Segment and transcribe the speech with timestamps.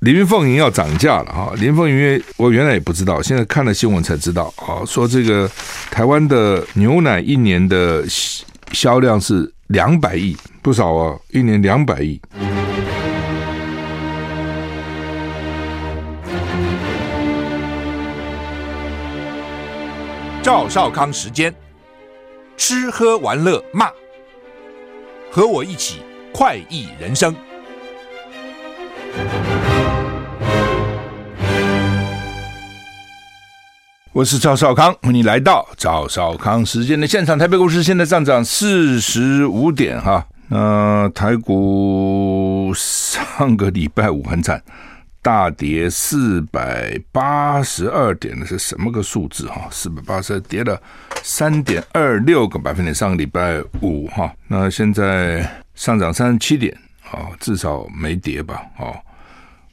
[0.00, 1.52] 林凤营要涨价了哈。
[1.56, 5.50] 林凤营，我原来也不知道，现在看了新闻才知道啊，说这个
[5.90, 8.04] 台湾的牛奶一年的
[8.72, 12.20] 销量是两百亿，不少啊，一年两百亿。
[20.40, 21.52] 赵少康时间，
[22.56, 23.90] 吃喝玩乐骂，
[25.28, 25.96] 和我一起
[26.32, 27.34] 快意人生。
[34.18, 37.38] 我是赵少康，欢迎来到赵少康时间的现场。
[37.38, 44.60] 台北股市现在上涨四十五点哈，那台股上个礼拜五很惨。
[45.22, 49.68] 大跌四百八十二点，的是什么个数字哈？
[49.70, 50.82] 四百八十二跌了
[51.22, 52.92] 三点二六个百分点。
[52.92, 56.76] 上个礼拜五哈，那现在上涨三十七点
[57.12, 58.62] 啊，至少没跌吧？
[58.80, 58.96] 哦，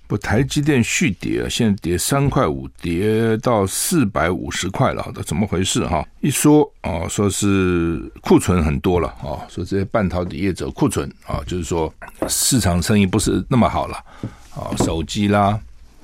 [0.07, 6.05] 不，台积电续跌啊，现在跌三块五，跌到四百五十块了，这怎么回事哈？
[6.21, 11.91] 一说啊，说是库存很多了啊，说这些半导体业者库存啊，就是说
[12.27, 13.97] 市场生意不是那么好了。
[14.55, 15.59] 啊，手机啦，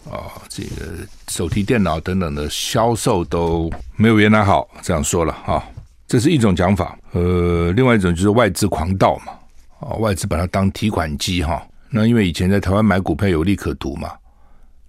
[0.10, 5.64] 啊，这个手提电脑等等的销售都没有原来好，这样说了哈，
[6.08, 6.98] 这是一种讲法。
[7.12, 9.34] 呃，另外一种就是外资狂倒嘛，
[9.80, 11.66] 啊，外资把它当提款机哈。
[11.94, 14.12] 那因为以前在台湾买股票有利可图嘛，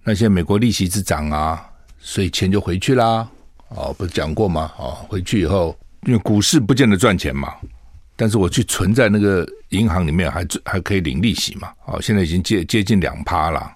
[0.03, 3.27] 那现在美国利息是涨啊，所以钱就回去啦。
[3.67, 4.71] 哦，不是讲过吗？
[4.77, 7.53] 哦，回去以后，因为股市不见得赚钱嘛。
[8.15, 11.73] 但是我去存在那个银行里面还还可以领利息嘛？
[11.85, 13.69] 哦，现在已经接接近两趴了。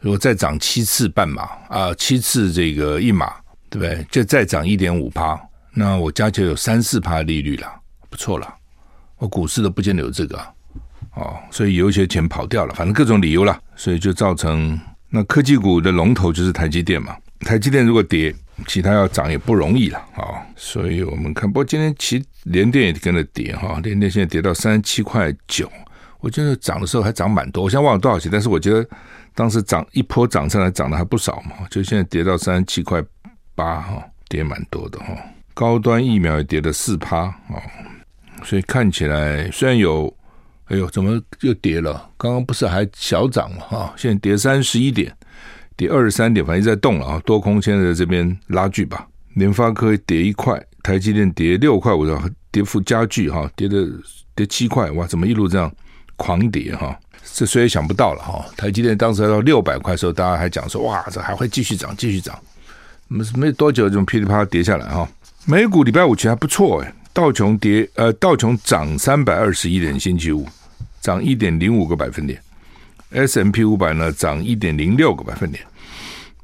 [0.00, 3.34] 如果再涨七次半码啊，七次这个一码，
[3.68, 4.06] 对不对？
[4.10, 5.38] 就再涨一点五趴，
[5.72, 7.68] 那我加起来有三四趴利率了，
[8.08, 8.52] 不错了。
[9.18, 10.40] 我股市都不见得有这个
[11.16, 14.78] 哦，所以有一些钱跑掉了，反正各种理由了，所以就造成
[15.10, 17.16] 那科技股的龙头就是台积电嘛。
[17.40, 18.34] 台积电如果跌，
[18.66, 25.70] 其他要涨也不容易了啊，所以我们看，不过今天其联电也跟着跌哈，联电现在跌到三十七块九，
[26.20, 28.86] 我觉得涨的时候还涨蛮多，我现在忘了多少钱，但是我觉得
[29.34, 33.02] 当时涨一波涨上来涨的还不少嘛，就现在跌到三十七块
[33.54, 35.14] 八哈，跌蛮多的哈，
[35.52, 37.60] 高端疫苗也跌了四趴啊，
[38.44, 40.14] 所以看起来虽然有，
[40.66, 42.10] 哎呦，怎么又跌了？
[42.16, 45.12] 刚刚不是还小涨嘛哈，现在跌三十一点。
[45.76, 47.20] 跌二十三点，反正在动了啊！
[47.26, 49.06] 多空现在在这边拉锯吧。
[49.34, 52.06] 联发科跌一块，台积电跌六块五，
[52.50, 53.86] 跌幅加剧哈，跌的
[54.34, 55.06] 跌七块哇！
[55.06, 55.70] 怎么一路这样
[56.16, 56.98] 狂跌哈？
[57.34, 58.42] 这谁也想不到了哈！
[58.56, 62.38] 台积电当时到六百块的时候，大家还讲说哇，这还会继续涨，继续涨。
[63.08, 65.06] 没没多久，就噼里啪啦跌下来哈。
[65.44, 70.46] 美股礼拜五其实还不错哎，道琼跌呃，道琼涨三百二十一点，星期五
[71.00, 72.38] 涨一点零五个百分点。
[73.10, 75.64] S&P 五百呢涨一点零六个百分点，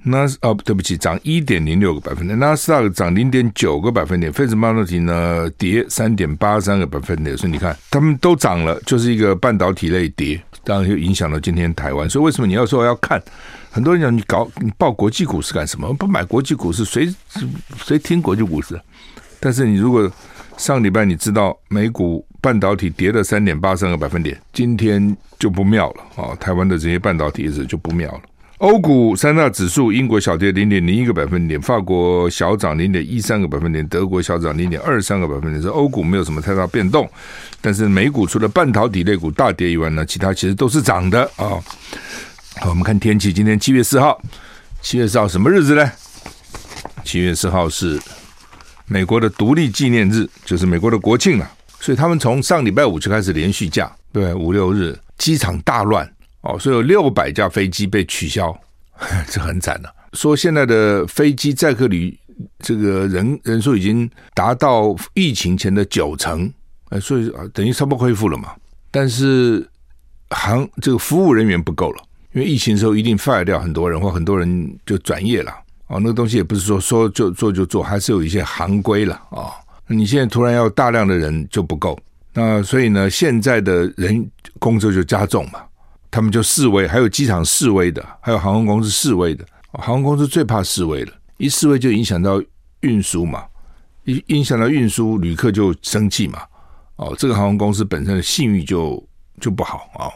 [0.03, 12.09] 纳斯哦对不起涨一点零六个百分点，纳斯达克涨零点九个百分点，费城半导体呢跌三点八三个百分点，所以你看他们都涨了，就是一个半导体类跌，当然就影响到今天台湾。
[12.09, 13.23] 所以为什么你要说要看？
[13.71, 15.93] 很多人讲你搞你报国际股市干什么？
[15.93, 17.15] 不买国际股市，谁
[17.85, 18.81] 谁听国际股市？
[19.39, 20.11] 但是你如果
[20.57, 26.35] 上礼拜你知道美股半导体跌了三点八三个百分点，今天就不妙了啊！
[26.37, 28.21] 台湾的这些半导体是就不妙了。
[28.59, 35.61] 欧股三大指数，英国小跌零点零一个百分点，法国小涨零点一三个百分点，德国小涨零点二三个百分点。
[35.61, 37.11] 这欧股没有什么太大变动，
[37.61, 41.59] 但是美股除了半导体类股大跌以外呢，其他其实都是涨的啊。
[42.61, 44.21] 好，我们看天气，今天七月四号，
[44.81, 45.91] 七月四号什么日子呢？
[47.03, 48.01] 七月四号是。
[48.93, 56.07] 美国的独立纪念日就是美国的国庆了，所以他们从上礼拜五就开始连续假，对，五六日机场大乱
[56.43, 58.55] 哦，所以有六百架飞机被取消，
[59.31, 59.91] 这很惨了。
[60.13, 62.15] 说现在的飞机载客旅
[62.59, 66.53] 这个人人数已经达到疫情前的九成，
[66.91, 68.53] 哎，所以啊等于差不多恢复了嘛。
[68.91, 69.67] 但是
[70.29, 72.05] 航这个服务人员不够了，
[72.35, 75.51] 因为疫情时候一定 fire 掉很多人，或很多人就转业了。
[75.93, 79.53] 哦，那个东西也不是说说就做就做，还是有一些行规了啊、
[79.87, 81.99] 你现在突然要大量的人就不够，
[82.33, 84.27] 那所以呢，现在的人
[84.59, 85.61] 工作就加重嘛，
[86.11, 89.45] 他们就示威，还有机场示威的，还有航空公司示威的。
[89.73, 92.43] 航空公司最怕示威了，一示威就影响到
[92.81, 93.45] 运输嘛，
[94.05, 96.41] 一影响到运输，旅客就生气嘛。
[96.97, 99.07] 哦，这个航空公司本身的信誉就
[99.43, 100.13] 就不好啊、哦，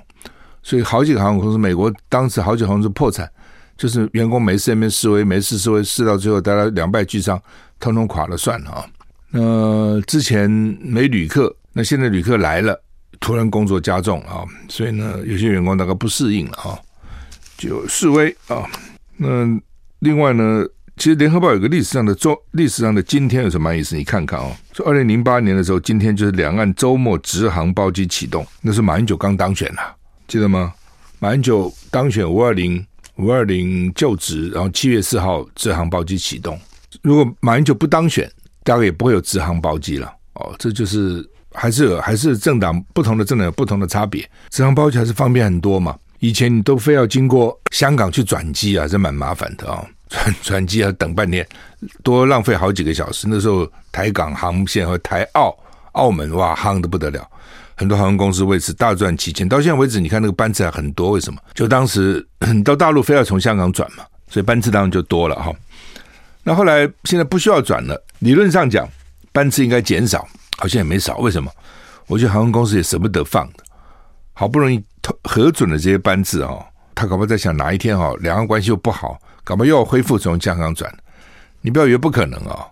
[0.63, 3.31] 所以好几个航空公司，美国当时好几个航空公司破产。
[3.77, 7.41] 就是员工没事那边示威，没事示威，示到最后大家两败俱伤，
[7.79, 8.87] 通通垮了算了啊。
[9.31, 10.51] 那之前
[10.81, 12.81] 没旅客，那现在旅客来了，
[13.21, 16.79] 突然工作加重啊，所以呢，有些员工大概不适应了啊。
[17.59, 18.65] 就示威啊。
[19.17, 19.47] 那
[20.01, 20.63] 另外呢，
[20.97, 23.97] 其实《联合报》有个历史上的周，历史上的今天有什么意思？
[23.97, 29.97] 你看看哦，说二零零八年的时候，今天就是两岸周末直航包机启动，那是马英九刚当选了，
[30.29, 30.73] 记得吗？
[31.19, 36.59] 马英九当选五二零五二零就职，然后七月四号直航包机启动。
[37.03, 38.31] 如果马英九不当选，
[38.63, 40.13] 大概也不会有直航包机了。
[40.35, 45.97] 哦，这就是还是有还是政党不同的政党有不同的差别，直航包机还是方便很多嘛。
[46.19, 51.47] 以前你都非要经过香港去转机啊，这蛮麻烦的啊、 哦，转转机要等半天，
[52.03, 53.27] 多浪费好几个小时。
[53.29, 55.57] 那时候台港航线和台澳
[55.93, 57.27] 澳门哇，夯得不得了，
[57.77, 59.49] 很多航空公司为此大赚其钱。
[59.49, 61.39] 到现在为止，你看那个班次还很多，为什么？
[61.55, 62.27] 就当时
[62.65, 65.53] 到大陆非要从香港转嘛，所以班次当然就多了哈。
[66.43, 68.89] 那后来现在不需要转了，理论上讲
[69.33, 70.27] 班次应该减少，
[70.57, 71.19] 好像也没少。
[71.19, 71.51] 为什么？
[72.07, 73.65] 我觉得航空公司也舍不得放的，
[74.33, 74.83] 好不容易
[75.25, 76.65] 核准了这些班次哦，
[76.95, 80.91] 他搞不好在想哪一天哦，两岸关系又不好，搞不好又要恢复从香港转。
[81.61, 82.65] 你不要以为不可能啊，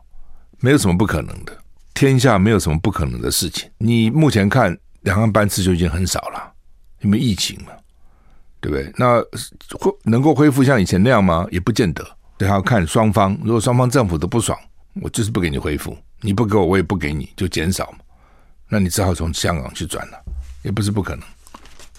[0.61, 1.53] 没有什么不可能的，
[1.95, 3.69] 天下没有什么不可能的事情。
[3.79, 6.53] 你目前看两岸班次就已经很少了，
[7.01, 7.73] 因为疫情嘛，
[8.61, 8.93] 对不对？
[8.97, 9.23] 那
[9.79, 11.47] 会能够恢复像以前那样吗？
[11.51, 12.05] 也不见得。
[12.37, 14.59] 得要看双方，如果双方政府都不爽，
[15.01, 17.99] 我就是不给你恢复，你不给我，我也不给你，就减少嘛。
[18.69, 20.19] 那你只好从香港去转了，
[20.63, 21.25] 也不是不可能。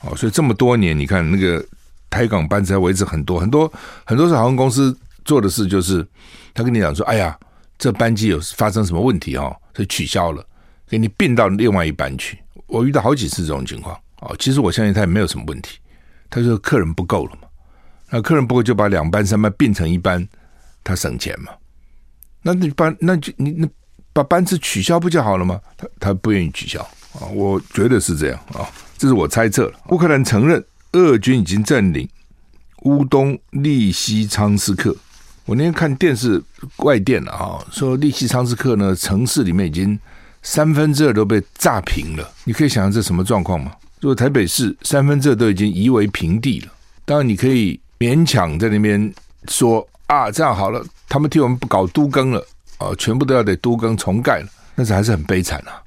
[0.02, 1.66] 哦，所以这么多年，你看那个
[2.10, 3.72] 台港班次还维持很多很多
[4.04, 6.06] 很多是航空公司做的事，就是
[6.54, 7.40] 他跟你讲说，哎呀，
[7.78, 10.46] 这班机有发生什么问题哦，所以取消了，
[10.90, 12.38] 给你并到另外一班去。
[12.68, 13.96] 我遇到好几次这种情况。
[14.22, 15.78] 哦，其实我相信他也没有什么问题，
[16.30, 17.48] 他说客人不够了嘛。
[18.10, 20.28] 那客人不够就把两班三班并成一班，
[20.84, 21.52] 他省钱嘛？
[22.42, 23.68] 那你班那就你那
[24.14, 25.60] 把班次取消不就好了吗？
[25.76, 26.82] 他他不愿意取消
[27.14, 29.80] 啊，我觉得是这样啊，这是我猜测了。
[29.90, 30.64] 乌克兰承认
[30.94, 32.08] 俄军已经占领
[32.84, 34.96] 乌东利西昌斯克。
[35.46, 36.42] 我那天看电视
[36.78, 40.00] 外电了啊，说利西昌斯克呢，城市里面已经
[40.46, 42.34] 三分之二都被炸平了。
[42.46, 43.74] 你可以想象这什么状况吗？
[44.00, 46.72] 如果台北市三分之二都已经夷为平地了，
[47.04, 47.78] 当然你可以。
[47.98, 49.12] 勉强在那边
[49.48, 52.46] 说啊，这样好了，他们替我们不搞都更了
[52.78, 55.82] 啊，全部都要得都更重盖了，但是还是很悲惨啊。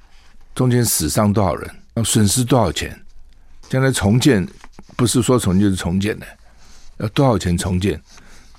[0.55, 2.99] 中间死伤多少人，要损失多少钱？
[3.69, 4.45] 将来重建
[4.95, 6.25] 不是说重建就是重建的，
[6.97, 8.01] 要多少钱重建？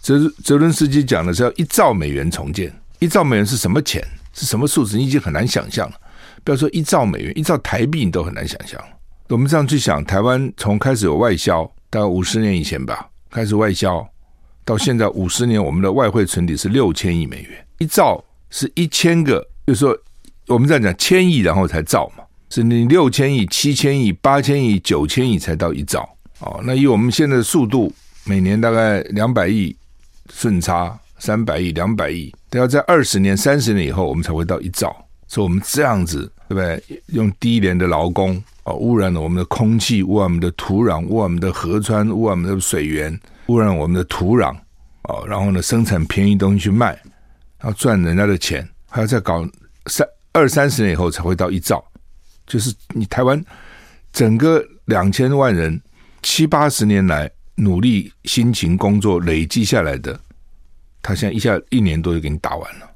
[0.00, 4.00] 泽泽伦斯基讲的是要一兆美元重建，一兆美元是什么钱？
[4.32, 4.96] 是什么数字？
[4.96, 5.96] 你已经很难想象了。
[6.42, 8.82] 不要说一兆美元，一兆台币你都很难想象。
[9.28, 13.08] 我们这样去想，台湾从开始有外销，大概五十年以前吧。
[13.30, 14.04] 开始外销，
[14.64, 17.66] 到现在五十年，我们的外汇存底是六千亿美元。
[17.78, 19.96] 一兆是一千个，就是说
[20.48, 26.08] 我们在讲千亿，然后才兆嘛，是你六千亿、七千亿、八千亿、九千亿才到一兆。
[26.40, 27.92] 哦，那以我们现在的速度，
[28.24, 29.76] 每年大概两百亿
[30.32, 34.88] 顺差，三百亿、两百亿，都要在二十年、三十年以后，我们才会到一兆。
[35.28, 37.02] 所以我们这样子，对不对？
[37.12, 38.42] 用低廉的劳工。
[38.64, 44.54] 哦，污染了我们的空气，污染我们的土壤，污染我们的河川，污染我们的水源，污染我们的土壤。
[45.04, 46.88] 哦，然后呢，生产便宜东西去卖，
[47.58, 49.48] 然后赚人家的钱，还要再搞
[49.86, 51.82] 三二三十年以后才会到一兆。
[52.46, 53.42] 就是你台湾
[54.12, 55.80] 整个两千万人
[56.22, 60.20] 七八十年来努力辛勤工作累积下来的，
[61.02, 62.90] 他现在一下一年多就给你打完了，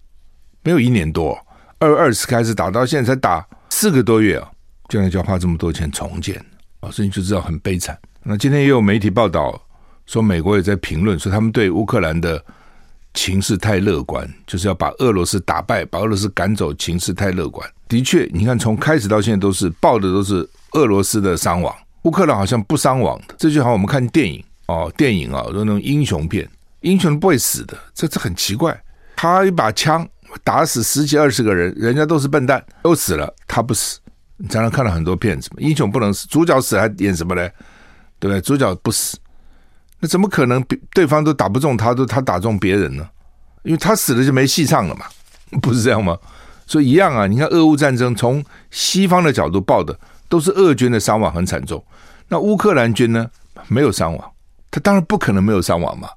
[0.63, 1.39] 没有一年多，
[1.79, 4.51] 二二十开始打到现在才打四个多月啊。
[4.91, 6.37] 将来就要花这么多钱重建
[6.81, 7.99] 啊，所以你就知道很悲惨。
[8.23, 9.59] 那今天也有媒体报道
[10.05, 12.45] 说，美国也在评论说，他们对乌克兰的
[13.15, 17.69] 情势太乐观，就是要把俄罗斯打败，把俄罗斯赶走，情势太乐观。
[17.89, 23.35] 的确，你看从开始到现在都是报的都是俄罗斯的伤亡，乌克兰好像不伤亡的。
[23.39, 26.47] 这就好像我们看电影哦，电影啊，那种英雄片，
[26.85, 28.79] 英雄不会死的，这这很奇怪。
[29.17, 30.07] 他一把枪
[30.43, 33.99] 打死十几二十个人，人家都是笨蛋，都死了，他不死。
[34.37, 37.51] 你常常看到很多片子，英雄不能死，主角死还演什么嘞？
[38.19, 38.41] 对不对？
[38.43, 39.17] 主角不死，
[39.99, 40.63] 那怎么可能？
[40.93, 43.09] 对方都打不中他，都他打中别人呢？
[43.63, 45.07] 因为他死了就没戏唱了嘛，
[45.63, 46.19] 不是这样吗？
[46.67, 47.27] 所以一样啊。
[47.27, 49.99] 你看俄乌战争，从西方的角度报的
[50.29, 51.83] 都是俄军的伤亡很惨重，
[52.29, 53.27] 那乌克兰军呢
[53.69, 54.33] 没有伤亡，
[54.71, 56.09] 他当然不可能没有伤亡嘛，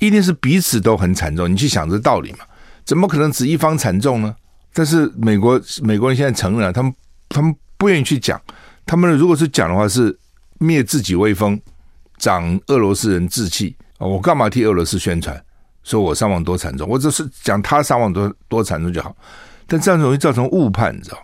[0.00, 1.48] 一定是彼此都很惨重。
[1.50, 2.38] 你去想这道理嘛？
[2.84, 4.34] 怎么可能只一方惨重呢？
[4.72, 6.92] 但是美国美国人现在承认了，他们。
[7.32, 8.42] 他们不愿意去讲，
[8.84, 10.18] 他们如果是讲的话，是
[10.58, 11.56] 灭自己威风，
[12.18, 14.02] 长俄罗斯人志气啊！
[14.04, 15.40] 我干嘛替俄罗斯宣传，
[15.84, 16.88] 说我伤亡多惨重？
[16.88, 19.16] 我只是讲他伤亡多多惨重就好。
[19.68, 21.22] 但这样容易造成误判，你知道？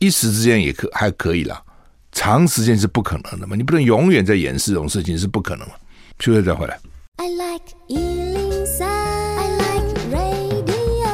[0.00, 1.62] 一时之间也可还可以啦，
[2.10, 3.54] 长时间是不可能的嘛。
[3.54, 5.74] 你不能永远在掩饰这种事情，是不可能的。
[6.18, 6.76] 休息再回来。
[7.22, 11.04] I like 103, I like radio.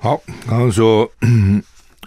[0.00, 1.06] 好，刚刚说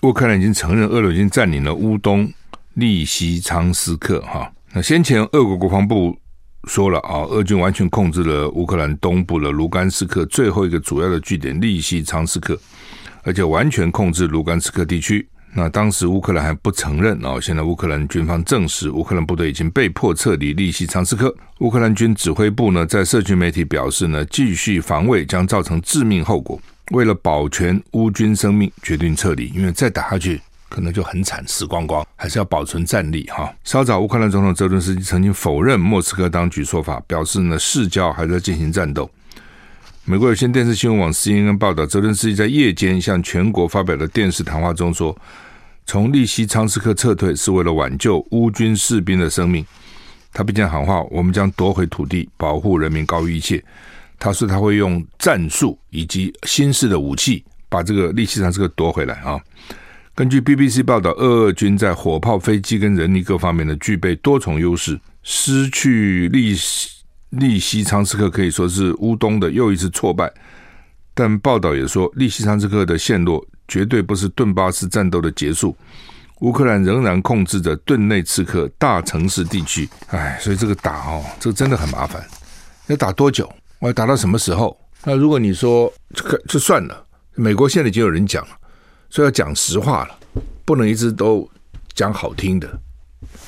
[0.01, 2.33] 乌克兰已经承认俄罗斯已经占领了乌东
[2.73, 4.51] 利西昌斯克哈。
[4.73, 6.17] 那先前俄国国防部
[6.63, 12.59] 说了啊，俄军完全控制了乌克兰东部的卢甘斯克最后一个主要的据点利西昌斯克，
[13.21, 15.29] 而且完全控制卢甘斯克地区。
[15.53, 21.33] 那当时乌克兰还不承认哦，现在乌克兰军方证实，乌克兰部队已经被迫撤离利西昌斯克。
[21.59, 26.61] 乌克兰军指挥部呢，在社群媒体表示呢，继续防卫将造成致命后果，
[26.91, 30.39] 为了保全乌军生命，决定撤离，因为再打下去
[30.69, 33.51] 可能就很惨，死光光，还是要保存战力哈。
[33.63, 39.09] 稍早，乌克兰总统泽伦斯基曾经否认莫斯科当局说法，表示呢，市郊还在进行战斗。
[40.09, 45.13] 美国有线电视新闻网 CNN 报道，泽伦斯基在夜间向全国发表的电视谈话中说，
[45.85, 49.65] 从利西昌斯克撤退是为了挽救乌军士兵的生命。
[50.31, 53.61] 他并且喊话：“我们将夺回土地，保护人民高于一切。”
[54.17, 59.37] 他说他会用战术以及新式的武器把这个利西昌斯克夺回来啊。
[60.15, 66.91] 根据 BBC 报道，俄军在火炮、飞机跟人力各方面的具备多重优势，失去利西。
[67.31, 70.31] 利西昌斯克可以说是乌东的又一次挫败，
[71.13, 75.75] 但报道也说，利西昌斯克的陷落绝对不是顿巴斯战斗的结束。
[76.41, 79.89] 乌克兰仍然控制着顿内茨克大城市地区。
[80.09, 82.23] 哎，所以这个打哦，这个真的很麻烦。
[82.85, 83.51] 要打多久？
[83.79, 84.79] 我要打到什么时候？
[85.03, 87.05] 那如果你说这个就算了，
[87.35, 88.55] 美国现在已经有人讲了，
[89.09, 90.15] 说要讲实话了，
[90.63, 91.49] 不能一直都
[91.93, 92.69] 讲好听的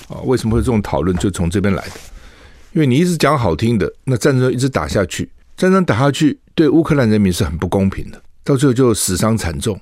[0.07, 0.19] 啊。
[0.25, 1.15] 为什么会这种讨论？
[1.17, 1.93] 就从这边来的。
[2.73, 9.79] 因为你一直讲好听的，那战争一直打下去，战争打下去对乌克兰人民是很不公平的，到最后就死伤惨重。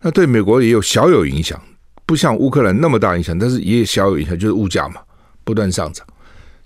[0.00, 1.60] 那对美国也有小有影响，
[2.06, 5.00] 不像乌克兰那么大影响，但是也小有影响，就是物价嘛
[5.42, 6.06] 不断上涨。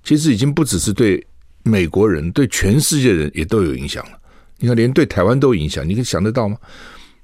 [0.05, 1.25] 其实已经不只是对
[1.63, 4.19] 美国人，对全世界人也都有影响了。
[4.59, 6.57] 你看，连对台湾都有影响，你可以想得到吗？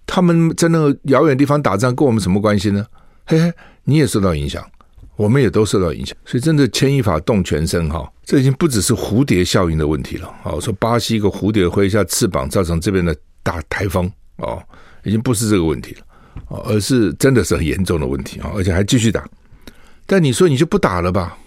[0.06, 2.86] 他们在那个遥远地方打仗，跟我们什么关系呢？
[3.26, 3.52] 嘿嘿，
[3.84, 4.64] 你也受到影响。
[5.16, 10.58] 我们也都受到影响，所以真的牵一发动全身哈，这已经不只是蝴蝶效应的问题了啊！
[10.60, 14.60] 说巴西一个蝴蝶挥一下翅膀，造成这边的大台风哦，
[15.04, 19.24] 已经不是这个问题了，而是真的是很严重的问题啊，而且还继续打。
[20.04, 21.38] 但你说你就不打了吧？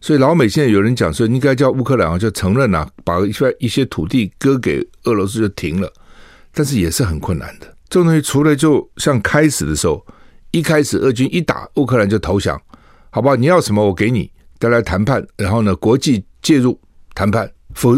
[0.00, 5.92] 所以老美现在有人讲说，应该叫乌克兰啊，就承认啊，把一些一些土地割给俄罗斯就停了，
[6.54, 7.66] 但是也是很困难的。
[7.90, 10.02] 这种东西除了就像开始的时候，
[10.52, 12.58] 一开始俄军一打乌克兰就投降。
[13.10, 16.80] 好吧，你要什么我给你，再来谈判，然后呢，国际介入
[17.14, 17.94] 谈判，否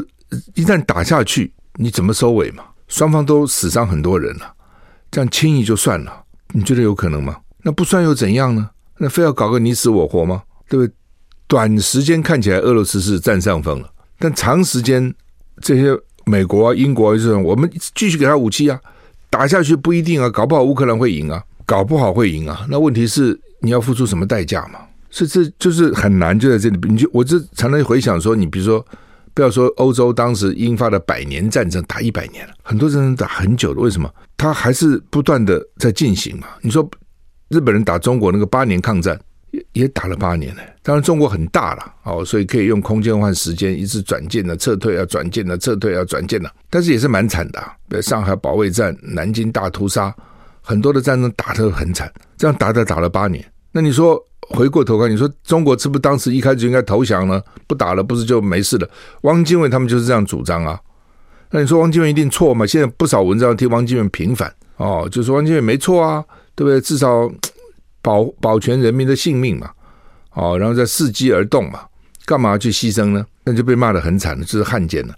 [0.54, 2.64] 一旦打下去，你怎么收尾嘛？
[2.88, 4.54] 双方都死伤很多人了，
[5.11, 7.37] 这样轻易就算了，你觉得有可能吗？
[7.62, 8.71] 那不算又怎样呢？
[8.99, 10.42] 那非要搞个你死我活吗？
[10.69, 10.95] 对不对？
[11.47, 15.14] 短时间看起来俄罗斯是占上风了，但长时间
[15.61, 18.81] 这些美国啊、英国啊这种，我们继续给他武器啊，
[19.28, 22.66] 打下去不一定啊，搞不好乌克兰会赢啊，搞不好会赢啊。
[22.71, 24.81] 那问题是你要付出什么代价嘛？
[25.14, 26.78] 是，这就是很难，就在这里。
[26.88, 28.83] 你就我这常常回想说，你比如说，
[29.35, 34.11] 不要说欧洲当时英法的百年战争打一百年了，很多人打很久了，为什么？
[34.38, 36.47] 他还是不断的在进行嘛。
[36.62, 36.90] 你说
[37.50, 40.62] 日本人打中国那个八年抗战也也打了八年呢。
[40.83, 46.50] 当然中国很大了哦，所以可以用空间换时间，一直转进的撤退啊，转进的撤退啊，转进的。
[46.71, 50.14] 但是也是蛮惨的，比如上海保卫战、南京大屠杀，
[50.62, 53.45] 很多的战争打得很惨，这样打的打了八年。
[53.73, 54.19] 那你说？
[54.52, 57.42] 回过头看，你说中国是不是当时一开始就应该投降呢？
[57.66, 58.88] 不打了，不是就没事了？
[59.23, 60.78] 汪精卫他们就是这样主张啊。
[61.50, 62.66] 那你说汪精卫一定错吗？
[62.66, 66.80] 现在不少文章替汪精卫平反哦，就说汪精卫没错啊，对不对？
[66.80, 67.30] 至少
[68.00, 69.71] 保保全人民的性命嘛，
[70.35, 71.80] 哦，然后再伺机而动嘛，
[72.25, 73.25] 干嘛去牺牲呢？
[73.44, 75.14] 那就被骂得很惨了，就是汉奸了。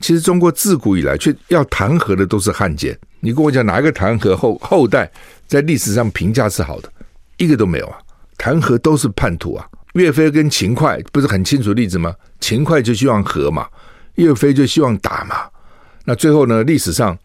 [0.00, 2.96] 其实中国自古以来却要弹劾的都是汉奸。
[3.20, 5.10] 你跟我讲哪一个弹劾后后代
[5.46, 6.88] 在历史上评价是好的？
[7.36, 7.98] 一个都没有啊。
[8.38, 9.66] 弹劾都是叛徒啊！
[9.94, 12.14] 岳飞跟秦桧不是很清楚例子吗？
[12.40, 13.66] 秦桧就希望和嘛，
[14.14, 15.36] 岳飞就希望打嘛。
[16.04, 16.62] 那最后呢？
[16.62, 17.18] 历史上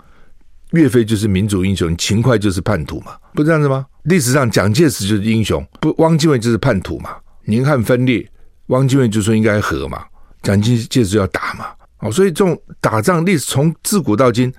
[0.71, 3.85] 岳飞就是民族英雄，秦桧就是叛徒嘛，不是这样子吗？
[4.03, 7.11] 历史上蒋介石就是英雄，不，汪精卫就是叛徒嘛。
[7.45, 8.27] 宁汉分裂，
[8.67, 10.03] 汪精卫就说应该和嘛，
[10.41, 11.67] 蒋介石要打嘛。
[11.99, 14.51] 哦，所以这种打仗历史从自古到今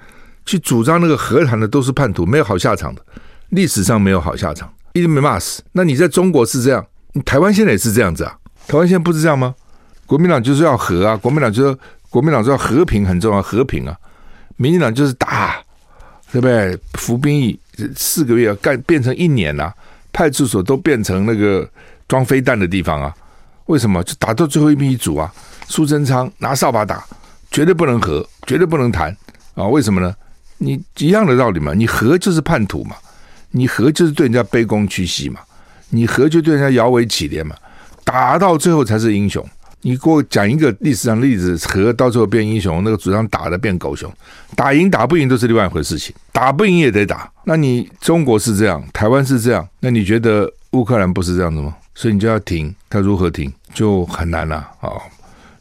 [0.46, 3.04] 去主张那个和谈的都是叛徒，没有好下场的，
[3.48, 4.72] 历史上没有好下场。
[4.94, 5.62] 一直没骂死。
[5.72, 8.34] 那你在中国是这样，你台湾现在也是这样子啊？
[8.66, 9.54] 台湾现在不是这样吗？
[10.06, 13.94] 国民党就是要和啊，国民党就说国民党说和平很重要，和平啊。
[14.56, 15.56] 民进党就是打，
[16.32, 16.78] 对不对？
[16.94, 17.58] 服兵役
[17.96, 19.74] 四个月干变成一年了，啊，
[20.12, 21.68] 派出所都变成那个
[22.06, 23.14] 装飞弹的地方啊？
[23.66, 24.02] 为什么？
[24.04, 25.32] 就打到最后一兵一卒啊？
[25.66, 27.04] 苏贞昌拿扫把打，
[27.50, 29.16] 绝对不能和，绝对不能谈
[29.54, 29.66] 啊！
[29.66, 30.14] 为什么呢？
[30.58, 32.96] 你一样的道理嘛，你和就是叛徒嘛，
[33.56, 35.40] 你和就是对人家卑躬屈膝嘛，
[35.90, 37.54] 你和就对人家摇尾乞怜嘛，
[38.02, 39.44] 打到最后才是英雄。
[39.82, 44.12] 你给我讲一个历史上例子，和到最后变英雄，那个主张打的变狗熊，
[44.56, 47.30] 打赢打不赢都是另外一回事情，打不赢也得打。
[47.44, 51.76] 那你中国是这样，台湾是这样，那你觉得乌克兰不是这样子吗？
[51.94, 54.90] 所以你就要停，他如何停就很难了啊。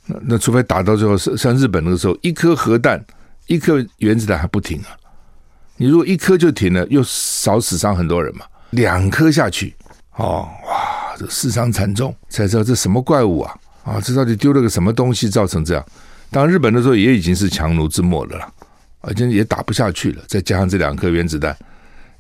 [0.08, 3.04] 那那除非打到最后，像日本那个时候，一颗核弹、
[3.48, 4.96] 一颗原子弹还不停啊。
[5.84, 8.46] 你如果一颗就停了，又少死伤很多人嘛。
[8.70, 9.76] 两颗下去，
[10.16, 13.54] 哦哇，这死伤惨重，才知道这什么怪物啊！
[13.84, 15.86] 啊，这到底丢了个什么东西造成这样？
[16.32, 18.50] 当，日本的时候也已经是强弩之末了啦，
[19.02, 20.24] 而且也打不下去了。
[20.26, 21.54] 再加上这两颗原子弹，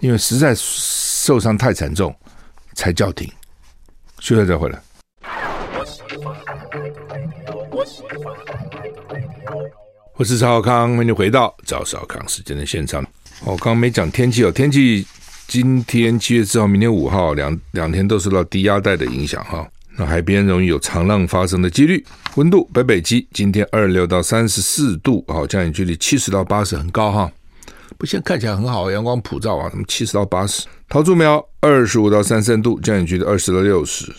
[0.01, 2.13] 因为实在受伤太惨重，
[2.73, 3.31] 才叫停。
[4.19, 4.81] 休息再回来。
[10.15, 13.01] 我是赵康，欢迎回到赵少康时间的现场。
[13.41, 15.05] 哦刚刚没讲天气哦，天气
[15.47, 19.67] 今天七月四号，明天五号两两天都受到低压带的影响哈。
[19.97, 22.03] 那海边容易有长浪发生的几率。
[22.35, 27.31] 温度北北基今天二六到三十四度，好，降雨距离七十到八十，很高哈。
[27.97, 30.65] 不，现在看起来很好，阳光普照啊，什么七十到八十。
[30.89, 34.11] 桃竹苗二十五到三三度，降雨距离二十到六十。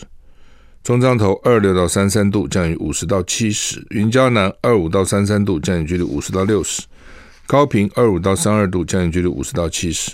[0.81, 3.85] 中彰投二六到三三度，降雨五十到七十。
[3.89, 6.83] 云嘉南二五到三三度，降雨距离五十到六十。
[7.47, 10.11] 高屏二五到三二度，降雨距离五十到七十。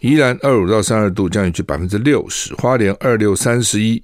[0.00, 2.54] 宜兰二五到三二度，降雨距离百分之六十。
[2.54, 4.02] 花莲二六三十一。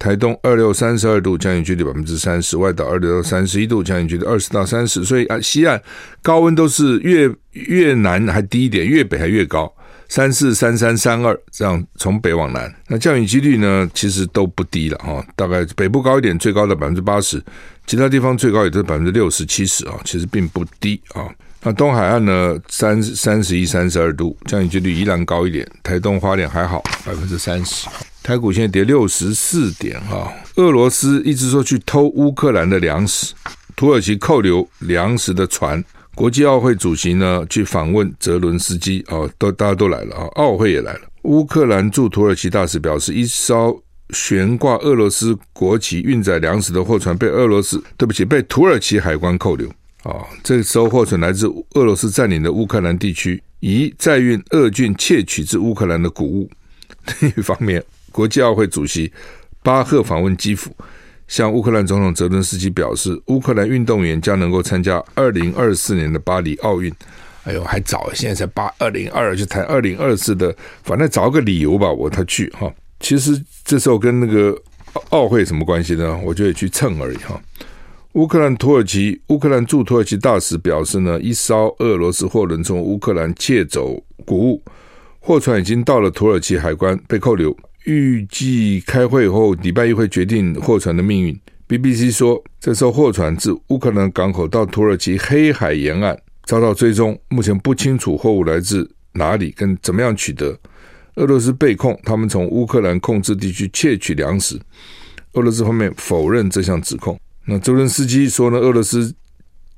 [0.00, 5.04] 台东二六三十二度，降雨距离百分之三十；外岛二六到三十一度，降雨距离二十到三十。
[5.04, 5.82] 所以啊，西岸
[6.22, 9.74] 高温都是越越南还低一点，越北还越高，
[10.08, 12.72] 三四、三三、三二这样从北往南。
[12.86, 17.40] 那降雨几率呢，其实都不低了哈，大概北部高一点，最高的百分之八十；
[17.84, 21.26] 其他地方最高也都是百分之六十、七十啊，其实并不低啊。
[21.62, 25.68] 那东海岸呢，三三十一、三十二度，降雨几率依然高一点。
[25.82, 27.88] 台东花莲还好，百分之三十。
[28.22, 33.34] 台股现在跌六十四点哈，俄罗斯一直说去偷乌克兰的粮食，
[33.74, 35.82] 土耳其扣留粮食的船，
[36.14, 41.00] 国际奥会主席呢去访问泽伦斯基啊，都大家都来了啊，奥会也来了。
[41.22, 49.68] 乌克兰驻土耳其大使表示，一艘悬挂俄罗斯国旗运载粮食的货船被俄罗斯，对不起，被土耳其海关扣留
[50.02, 50.24] 啊。
[50.42, 56.50] 这艘货船来自俄罗斯占领的乌克兰地区，以载运俄军窃取自乌克兰的谷物。
[57.20, 57.82] 另一方面。
[58.10, 59.12] 国际奥会主席
[59.62, 60.74] 巴赫访问基辅，
[61.28, 66.92] 向乌克兰总统泽伦斯基表示，乌克兰运动员将能够参加二零二四年的巴黎奥运。
[67.44, 72.72] 哎呦，还早，现在才八二零二，就谈二零二四的，反正找个理由吧，我他去哈。
[72.98, 74.58] 其实这时候跟那个
[75.10, 76.18] 奥会什么关系呢？
[76.24, 77.40] 我就得去蹭而已哈。
[78.14, 84.62] 乌克兰土耳其乌克兰驻土耳其大使表示呢，一艘俄罗斯货轮从乌克兰窃走谷物，
[85.20, 87.54] 货船已经到了土耳其海关，被扣留。
[87.84, 91.38] 预计开会后，礼拜一会决定货船的命运。
[91.68, 100.58] BBC 说，这艘货船自乌克兰港口到土耳其黑海沿岸遭到追踪，目前不清楚货物来自哪里跟怎么样取得。
[101.16, 104.58] 俄罗斯被控他们从乌克兰控制地区窃取粮食，
[105.34, 107.20] 俄罗斯方面否认这项指控。
[107.50, 109.14] 那泽伦斯基说呢，俄罗斯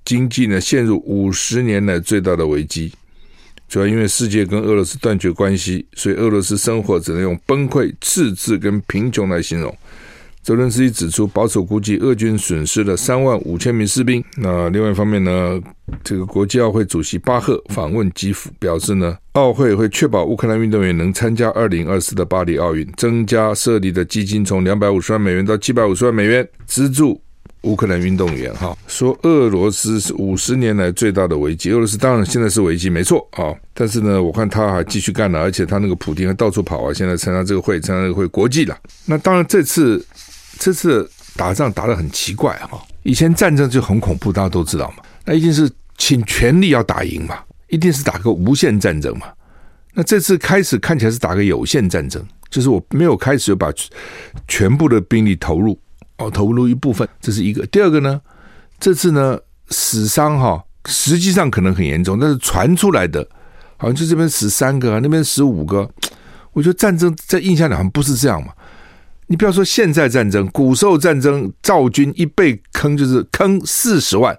[0.04, 2.92] 经济呢陷入五十年来最大的危机。
[3.68, 9.72] 主要因为世界跟俄罗斯断绝关系，所以俄罗斯生活只能用崩溃、赤字跟贫穷来形容。
[10.42, 14.24] 泽伦斯基指出，保守估计俄军损失了三万五千名士兵。
[14.38, 15.61] 那另外一方面呢，
[16.02, 27.22] 这个国际奥会主席巴赫访问基辅，表示呢，奥会会确保乌克兰运动员能参加二零二四的巴黎奥运，增加设立的基金从两百五十万美元到七百五十万美元，资助。
[27.62, 31.70] 乌克兰运动员哈说，俄罗斯是五十年来最大的危机。
[31.73, 33.55] 俄罗斯当然现在是危机，没错啊。
[33.75, 36.92] 但是呢，我看他还继续干了，而且他那个普京还到处跑啊。
[36.92, 38.77] 现在参加这个会，参加这个会国际了。
[39.05, 40.05] 那当然，这次
[40.59, 42.83] 这次打仗打得很奇怪哈。
[43.03, 45.03] 以前战争就很恐怖，大家都知道嘛。
[45.27, 49.27] 那一定是倾全力要打赢嘛，一定是打个无限战争嘛。
[49.92, 53.70] 那这次开始看起来是打个有限战争，就是我没有开始就把
[54.49, 55.79] 全部的兵力投入。
[56.20, 57.66] 哦，投入一部分，这是一个。
[57.68, 58.20] 第二个呢，
[58.78, 59.38] 这次呢
[59.70, 63.26] 死伤哈，实际上可能很严重，但是传出来的
[63.78, 65.90] 好像就这边死三个，那边死五个。
[66.52, 68.52] 我觉得战争在印象里好像不是这样嘛。
[69.28, 74.37] 你不要说现在战争，古时候战争，赵军一被坑就是坑四十万，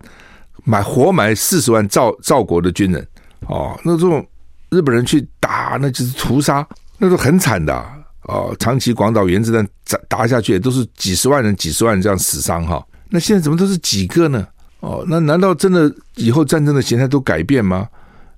[0.65, 3.07] 买活埋四十万赵赵国的军人
[3.47, 3.79] 哦。
[3.85, 4.23] 那这种
[4.69, 6.67] 日本人去打，那就是屠杀，
[6.97, 8.00] 那都很惨的。
[8.31, 12.81] 哦，长崎、广岛原子弹打打下去，也都是几十万人、几十万人这样死伤哈。
[13.09, 14.47] 那现在怎么都是几个呢？
[14.79, 17.89] 哦，那难道真的以后战争的形态都改变吗？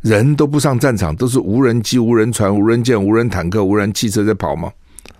[0.01, 4.71] 人都不上战场，都是无人机、无人船、无人舰、无人坦克、无人汽车在跑吗？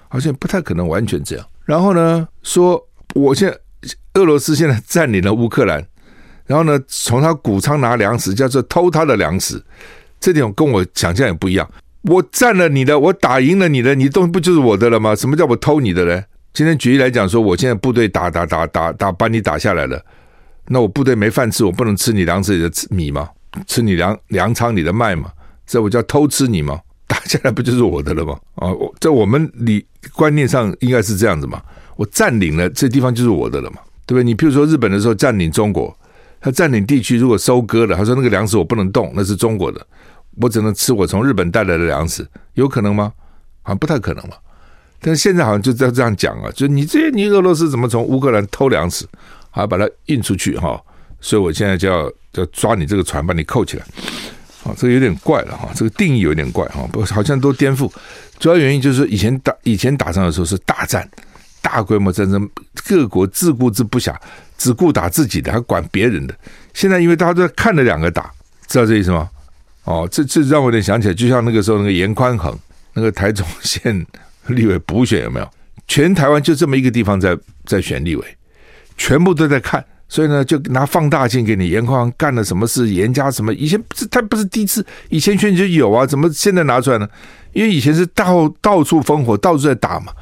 [0.09, 1.45] 好像不太可能完全这样。
[1.65, 2.83] 然后呢，说
[3.13, 3.57] 我现在
[4.15, 5.86] 俄罗斯现在占领了乌克兰，
[6.47, 9.63] 然后呢，从他谷仓拿粮食，叫做偷他的粮食，
[10.19, 11.69] 这点跟我想象也不一样。
[12.03, 15.15] 我占了你的，我打赢了你的，你东西不就是我的了吗？
[15.15, 16.23] 什么叫我偷你的呢？
[16.53, 20.03] 今天举例来讲，说我现在部队打打打打打把你打下来了，
[20.67, 23.29] 那我部队没饭吃，我不能吃你粮食里的米吗？
[23.67, 25.31] 吃你粮粮仓里的麦吗？
[25.65, 26.79] 这我叫偷吃你吗？
[27.07, 28.37] 打下来不就是我的了吗？
[28.55, 31.61] 啊，在我们理观念上应该是这样子嘛。
[31.95, 34.23] 我占领了这地方就是我的了嘛，对不对？
[34.23, 35.95] 你譬如说日本的时候占领中国，
[36.41, 39.85] 他占领地区如果收割了，他说那个粮食我不能动，那是中国的。
[40.41, 43.13] 我只能吃我从日本带来的粮食，有可能吗？
[43.61, 44.35] 好像不太可能嘛。
[44.99, 49.05] 但是现在好像就在这样讲啊，就你这些你俄罗斯怎么从乌克兰偷粮食，
[49.51, 50.81] 还把它运出去哈？
[51.19, 53.85] 所以我现在就要就要抓你这个船，把你扣起来。
[54.63, 57.91] 啊，这个有点怪了哈，这个定义有点怪哈，不好像都颠覆。
[58.39, 61.05] 主要原因就是以前打以前打仗的时候是大战、
[61.61, 62.49] 大规模战争，
[62.87, 64.15] 各国自顾自不暇，
[64.57, 66.33] 只顾打自己的，还管别人的。
[66.73, 68.31] 现在因为大家都在看着两个打，
[68.67, 69.29] 知道这意思吗？
[69.85, 72.57] 哦，这这让我有点想起来，就像那个时候那个严宽恒，
[72.93, 74.05] 那个台中县
[74.47, 75.49] 立委补选有没有？
[75.87, 78.25] 全台湾就这么一个地方在在选立委，
[78.95, 83.53] 全部都在看，所以呢就拿放大镜给你严宽恒干了什么事，严加什么？
[83.53, 87.07] 以前不是他不是第一次，以前选举就有啊，怎么现在拿出来呢？
[87.51, 90.13] 因为以前是到到处烽火，到处在打嘛，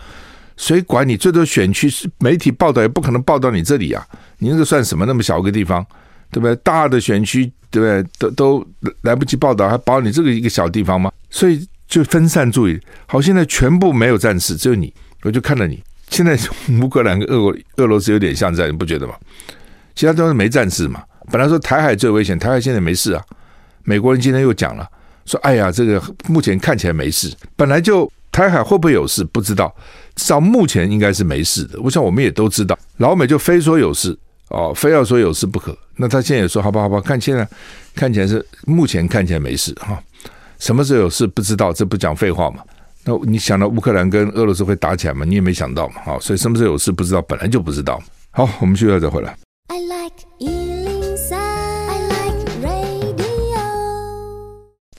[0.57, 1.15] 谁管你？
[1.15, 4.03] 最多选区是媒体报道也不可能报道你这里啊，
[4.39, 5.05] 你那个算什么？
[5.05, 5.85] 那么小个地方。
[6.31, 6.55] 对不对？
[6.57, 8.03] 大的选区，对不对？
[8.17, 8.67] 都都
[9.01, 11.11] 来不及报道，还保你这个一个小地方吗？
[11.29, 12.79] 所以就分散注意。
[13.05, 15.83] 好，现在全部没有战事，只有你，我就看了你。
[16.09, 16.37] 现在
[16.81, 19.13] 乌克兰跟俄俄罗斯有点像这样，你不觉得吗？
[19.95, 21.03] 其他都是没战事嘛。
[21.31, 23.23] 本来说台海最危险，台海现在没事啊。
[23.83, 24.87] 美国人今天又讲了，
[25.25, 27.33] 说哎呀，这个目前看起来没事。
[27.55, 29.73] 本来就台海会不会有事不知道，
[30.15, 31.79] 至少目前应该是没事的。
[31.81, 34.17] 我想我们也都知道，老美就非说有事。
[34.51, 35.75] 哦，非要说有事不可。
[35.95, 37.47] 那他现在也说，好吧，好吧，看现在
[37.95, 40.01] 看起来是目前看起来没事哈。
[40.59, 42.63] 什么时候有事不知道，这不讲废话嘛？
[43.03, 45.25] 那你想到乌克兰跟俄罗斯会打起来吗？
[45.25, 45.95] 你也没想到嘛。
[46.03, 48.01] 好，所以什么时候有事不知道，本来就不知道。
[48.29, 49.35] 好，我们休息再回来。
[49.67, 50.20] I like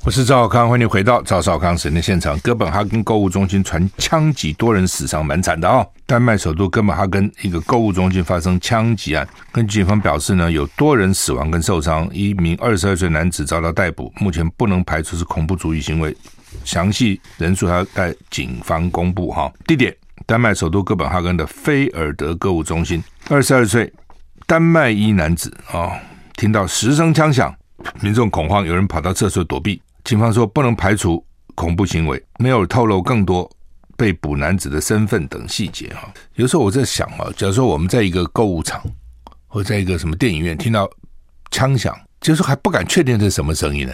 [0.05, 2.37] 我是赵少康，欢迎回到赵少康时间的现场。
[2.41, 5.89] 哥本哈根购物中心传枪击，多人死伤，蛮惨的啊、哦！
[6.07, 16.15] 丹麦首都哥本哈根一个购物中心发生枪击案，根据警方表示呢，有多人死亡跟受伤，一名二十二岁男子遭到逮捕，目前不能排除是恐怖主义行为，
[16.65, 19.53] 详细人数还要待警方公布哈。
[19.69, 19.95] 地点：
[20.27, 23.91] 丹麦首都哥本哈根的菲尔德购物中心，二十二岁
[24.49, 25.93] 丹麦裔男子啊、哦，
[26.35, 27.55] 听到十声枪响，
[28.01, 29.81] 民众恐慌，有人跑到厕所躲避。
[30.05, 33.51] 警方说不能排除恐怖行为，没有透露更多
[33.97, 36.13] 被捕男子的身份等细节哈。
[36.35, 38.83] 有时候我在想啊，假如说我们在一个购物场
[39.47, 40.91] 或在一个什么电影院听到
[41.51, 43.93] 枪响，就是还不敢确定这是什么声音呢？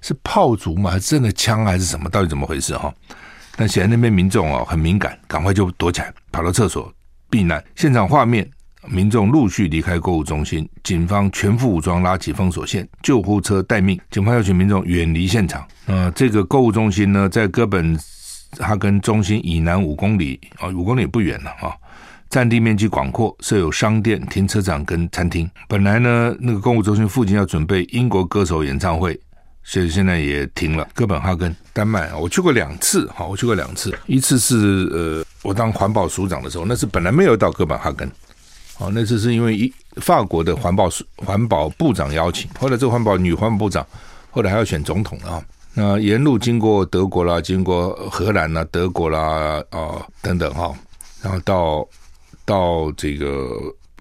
[0.00, 0.92] 是炮竹吗？
[0.92, 2.08] 还是真的枪还是什么？
[2.08, 2.94] 到底怎么回事哈？
[3.56, 6.92] 但显然那边民众哦很敏感，赶快就躲起来，跑到厕所
[7.28, 7.62] 避难。
[7.74, 8.48] 现场画面。
[8.86, 13.98] 民众陆续离开购物中心，警方全副武装拉起封锁线，救护车待命。
[14.10, 15.66] 警方要求民众远离现场。
[15.86, 17.98] 呃，这个购物中心呢，在哥本
[18.58, 21.74] 哈根中心以南五公里啊，五公里不远了啊。
[22.30, 25.48] 占地面积广阔，设有商店、停车场跟餐厅。
[25.68, 29.18] 本来呢，那个购物中心附近要准备英国歌手演唱会，
[29.62, 30.88] 所以现在也停了。
[30.94, 33.96] 哥本哈根，丹麦，我去过两次，好，我去过两次。
[34.06, 38.10] 一次是呃，我当环保署长的时候，那是本来没有到哥本哈根。
[38.78, 43.86] 哦，那次是因为一法国的环保环保部长邀请，后来这个环保女环保部长
[44.30, 45.40] 后来还要选总统啊。
[45.72, 50.72] 那沿路经过德国啦，经过荷兰啦、德国啦啊、等等哈，
[51.22, 51.88] 然后到
[52.44, 53.48] 到这个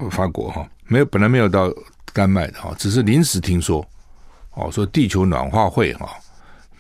[0.10, 1.72] 法国哈，没有本来没有到
[2.12, 3.86] 丹麦的哈，只是临时听说
[4.54, 6.10] 哦，说地球暖化会哈，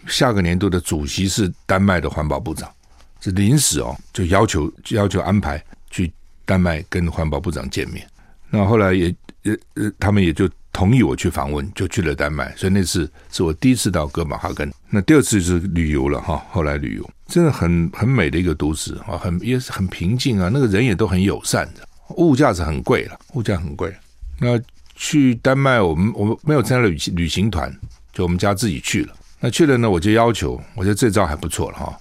[0.08, 2.72] 下个年度的主席是丹麦的环保部长，
[3.20, 6.12] 是临时哦，就要求要求安排去。
[6.46, 8.08] 丹麦跟环保部长见面，
[8.50, 12.54] 那后来也呃呃，他们也就同意我去访问，就去了丹麦。
[12.56, 16.44] 所以那次是我第一次到哥本哈根，那第二次就是旅游了哈。
[16.50, 21.88] 后来旅游真的很很美的一个都市啊，很也是很平静啊，那个人也都很友善的。
[22.18, 23.94] 物价是很贵了，物价很贵。
[24.40, 24.60] 那
[24.96, 27.74] 去丹麦，我们我们没有参加旅旅行团，
[28.12, 29.14] 就我们家自己去了。
[29.40, 31.98] 那去了呢，我就要求，我觉得这招还不错了哈，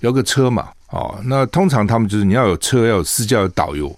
[0.00, 0.70] 要个车嘛。
[0.90, 3.94] 哦，那通常他们就是你要有车，要有私教，要有导游。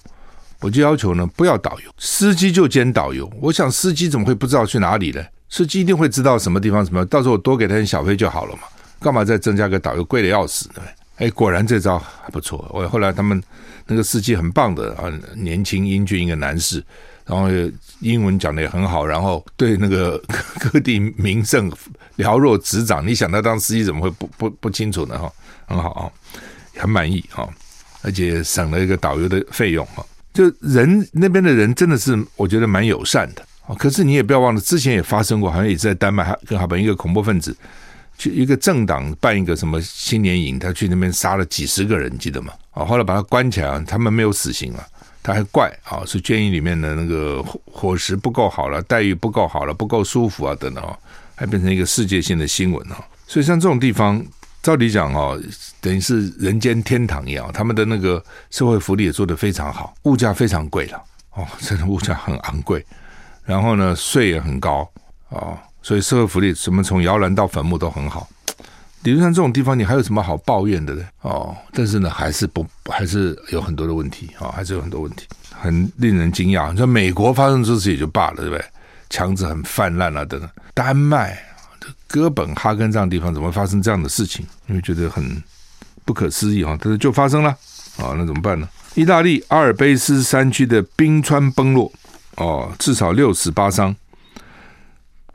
[0.61, 3.31] 我就要求呢不要导游，司机就兼导游。
[3.41, 5.23] 我想司机怎么会不知道去哪里呢？
[5.49, 8.63] 司机一定会知道什么地方什么，到时候我多给他点小费就好了嘛，
[9.01, 10.83] 干嘛再增加个导游，贵的要死，对？
[11.27, 12.69] 哎，果然这招还不错。
[12.73, 13.43] 我后来他们
[13.87, 16.83] 那个司机很棒的啊，年轻英俊一个男士。
[17.27, 17.49] 然后
[17.99, 20.17] 英文讲的也很好，然后对那个
[20.73, 21.69] 各地名胜
[22.17, 23.05] 了若指掌。
[23.05, 25.19] 你想他当司机怎么会不不不清楚呢？
[25.19, 25.33] 哈，
[25.67, 26.07] 很好啊，
[26.79, 27.49] 很满意哈，
[28.03, 30.05] 而且省了一个导游的费用哈。
[30.33, 33.75] 就人那边的人真的是我觉得蛮友善的啊。
[33.77, 37.57] 可是你也不要忘了，之前也发生过，好像也是在丹麦，跟他们一个恐怖分子
[38.19, 42.53] 去一个政党办一个什么青年营，他去那边杀了几十个人，记得吗？
[42.73, 44.87] 啊，后来把他关起来，他们没有死刑了。
[45.23, 50.97] 他还怪啊，是监狱里面的那个伙食不够好了，待遇不够好了，不够舒服啊，等等啊，
[51.35, 53.05] 还变成一个世界性的新闻啊。
[53.27, 54.25] 所以像这种地方，
[54.67, 55.41] 照理讲哦，
[55.81, 61.01] 等于是人间天堂一样，他们的那个社会福利也做得非常好，物价非常贵了
[61.35, 62.85] 哦， 真的物价很昂贵，
[63.45, 64.91] 然后呢，税也很高
[65.31, 68.29] 啊，所以社会福利什么从摇篮到坟墓都很好。
[69.05, 71.05] 理论上这种地方你还有什么好抱怨的呢？
[71.21, 76.73] 哦，但是呢，还是不还是有很多的问题啊、哦，还是有很多问题，很令人惊讶。
[76.73, 78.65] 你说美国发生这事也就罢了，对不对？
[79.11, 80.51] 枪支很泛滥啊，等等。
[80.75, 81.41] 丹麦、
[82.09, 84.45] 哥本哈根这样的地方怎么会发生这样的事情？
[84.69, 85.43] 因为觉得很
[86.05, 87.51] 不可思议啊，但是就发生了
[87.99, 88.69] 啊、那怎么办呢？
[88.95, 91.91] 意大利阿尔卑斯山区的冰川崩落，
[92.37, 93.95] 哦，至少六死八伤。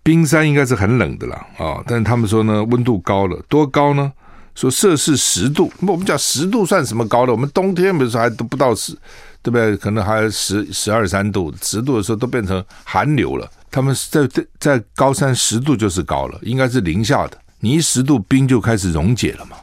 [0.03, 4.11] 冰山应该是很冷的啦，啊，但是他们说呢，温度高了，多高呢？
[4.53, 7.31] 说摄氏十度，那我们讲十度算什么高的？
[7.31, 8.93] 我们冬天比如说还都不到十，
[9.41, 9.77] 对不对？
[9.77, 13.49] 可能还十十二三度，十度的时候都变成寒流了。
[13.71, 17.37] 他们在在在高山十度就是高了，应该是零下的。
[17.59, 19.55] 你一十度冰就开始溶解了嘛，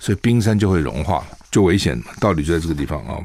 [0.00, 2.06] 所以冰山就会融化，就危险嘛。
[2.18, 3.16] 道理就在这个地方啊。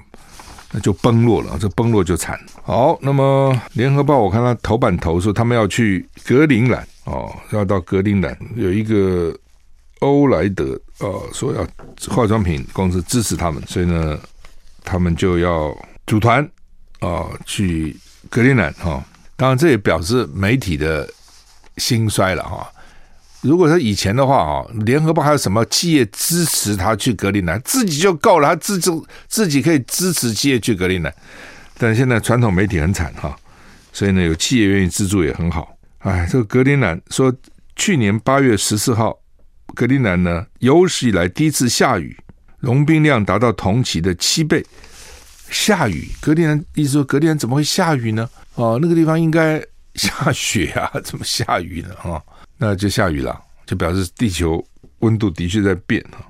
[0.69, 2.37] 那就崩落了，这崩落就惨。
[2.61, 9.33] 好，那么联合报我看他头版头说他们要去格陵兰哦，要到格陵兰有一个
[10.01, 11.65] 欧莱德哦，说要
[12.13, 14.19] 化妆品公司支持他们，所以呢，
[14.83, 15.73] 他们就要
[16.05, 16.45] 组团
[16.99, 17.95] 哦去
[18.29, 19.01] 格陵兰哈。
[19.37, 21.07] 当然这也表示媒体的
[21.77, 22.69] 兴衰了哈。
[23.41, 28.91] 如果说以前的话啊，联合报还有什么企业支持他去格陵兰，自己就够了，他自己
[29.27, 31.13] 自己可以支持企业去格陵兰。
[31.77, 33.37] 但现在传统媒体很惨哈，
[33.93, 35.77] 所以呢，有企业愿意资助也很好。
[35.99, 37.31] 哎，这个格陵兰说，
[37.75, 39.15] 去年八月十四号，
[39.75, 42.17] 格陵兰呢有史以来第一次下雨，
[42.57, 44.65] 融冰量达到同期的七倍。
[45.51, 48.27] 下雨，格陵兰意思说格陵兰怎么会下雨呢？
[48.57, 49.63] 哦，那个地方应该
[49.95, 51.93] 下雪啊，怎么下雨呢？
[52.03, 52.21] 啊？
[52.57, 54.63] 那就下雨了，就表示地球
[54.99, 56.25] 温度的确在变啊！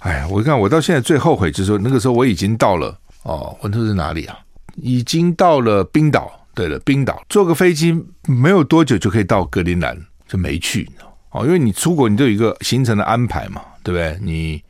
[0.00, 4.36] 哎呀，我看我到现在最后悔就是说，那个时候我已经到了哦，温度是哪里啊？
[4.76, 6.30] 已经到了冰岛。
[6.54, 7.94] 对了，冰岛坐个飞机
[8.26, 9.96] 没有多久就可以到格陵兰，
[10.26, 10.90] 就没去
[11.30, 14.18] 哦，因为你出国你都有一个行程的安排嘛，对不对？
[14.20, 14.60] 你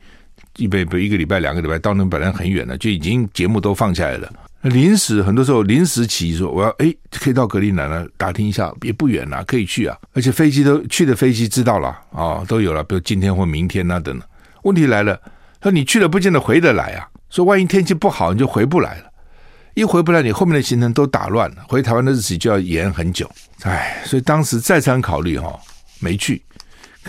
[0.59, 4.31] 一辈不一个礼拜、两个礼拜到那本来很远了，就已经节目都放下来了。
[4.63, 14.27] 临时很多时候临时起意说我要哎可以到格陵兰了，打听一下也不远了，可以去啊，而且飞机都去的飞机知道了啊、都有了，比如今天或明天啊等等。
[14.63, 15.17] 问题来了，
[15.63, 19.05] 说你去了不见得回得来啊，说万一天气不好你就回不来了，
[19.75, 23.31] 一回不来你后面的行程都打乱了，回台湾的日期就要延很久。
[23.61, 25.59] 哎，所以当时再三考虑哈、哦，
[26.01, 26.41] 没去。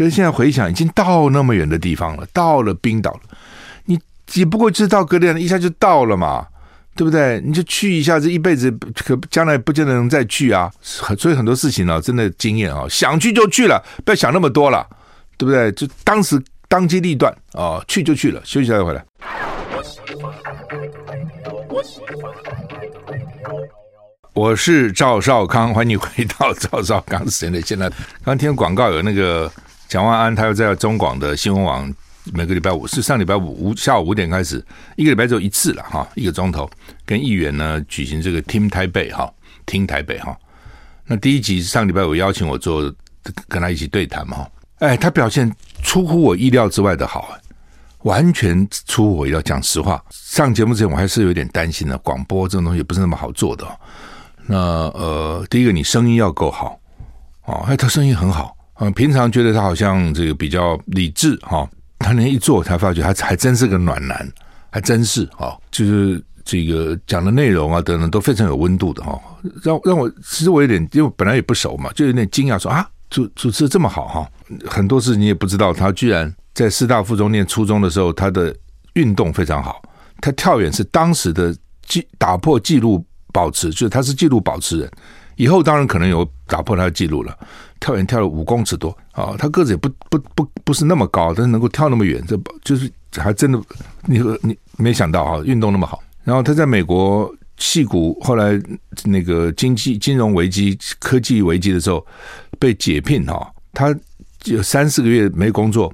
[0.01, 3.21] 可是现在回想，已经到那么远的地方了，到了冰岛了，
[3.85, 6.47] 你只不过就是到格陵兰一下就到了嘛。
[6.97, 7.41] 对不对？
[7.45, 10.71] 你就去一下，这一辈子可将来不见得能再去啊！
[10.83, 14.87] 所以很多事情呢，真的经验啊，想去就去了，不要想那么多了，
[15.39, 15.71] 对不对？
[15.73, 19.05] 就当时当机立断啊，去就去了，休息一下再回来。
[24.35, 27.91] 我是赵少康，欢迎你回到赵少康时间的现在。
[28.25, 29.51] 刚听广告有那个
[29.91, 31.93] 蒋万安，他又在中广的新闻网。
[32.33, 36.71] 每个礼拜五是上礼拜五五下午五点开始，一个礼拜只有一次了哈，一个钟头
[37.05, 39.29] 跟议员呢举行这个 Team 台北哈，
[39.67, 40.37] 听台北哈。
[41.07, 42.83] 那第一集上礼拜五邀请我做
[43.49, 44.47] 跟他一起对谈嘛，
[44.79, 47.37] 哎，他表现出乎我意料之外的好，
[48.03, 49.43] 完全出乎我意料。
[49.43, 53.67] 讲实话，上节目之前我还是有点担心的，广播这种东西不是那么好做的。
[54.47, 56.79] 那呃，第一个你声音要够好
[57.47, 61.69] 哦，哎，他声音很好啊，平常觉得他好像这个比较理智哈。
[61.99, 64.27] 他那一做，才发觉他还真是个暖男，
[64.71, 69.21] 还真是啊，就是这个讲的内容啊等等都非常有温度的哈，
[69.63, 74.27] 让让我其实我有点，因为本来也不熟嘛，就有点惊讶，说啊主主持的这么好哈，
[74.67, 78.57] 很多事你也不知道，他居然在师大附中念初中的时候，他的
[78.95, 79.83] 运动非常好，
[80.23, 81.55] 他跳远是当时的
[81.87, 84.91] 记打破纪录保持，就是他是纪录保持人。
[85.41, 87.35] 以后当然可能有打破他的记录了，
[87.81, 89.35] 跳远跳了五公尺多啊！
[89.39, 93.59] 他个子也不不不不是那么高，但是能够跳那么远，这就是还真的，
[94.05, 96.03] 你你没想到啊，运动那么好。
[96.25, 98.61] 然后他在美国戏谷，后来
[99.03, 102.07] 那个经济金融危机、科技危机的时候
[102.59, 103.97] 被解聘哈，他
[104.45, 105.91] 有三四个月没工作，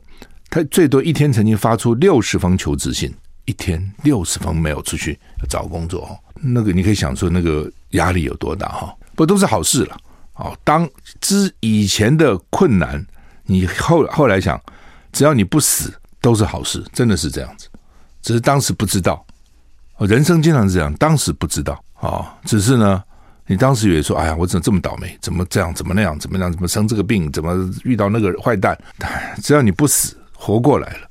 [0.50, 5.16] 他最多一天曾经发出六十封求职信，一天六十封没有出去
[5.48, 8.92] 找工作，那个你可以想说那个压力有多大哈。
[9.16, 9.96] 不都是好事了？
[10.34, 10.88] 哦，当
[11.20, 13.04] 之以前的困难，
[13.44, 14.60] 你后后来想，
[15.10, 17.68] 只要你不死，都是好事，真的是这样子。
[18.20, 19.24] 只是当时不知道，
[20.00, 22.36] 人生经常是这样，当时不知道啊。
[22.44, 23.02] 只是呢，
[23.46, 25.16] 你当时以为说，哎呀，我怎么这么倒霉？
[25.22, 25.72] 怎么这样？
[25.72, 26.18] 怎么那样？
[26.18, 26.52] 怎么样？
[26.52, 27.32] 怎么生这个病？
[27.32, 28.78] 怎么遇到那个坏蛋？
[29.42, 31.08] 只要你不死，活过来了，